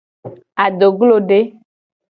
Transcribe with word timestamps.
Adoglode. 0.63 1.39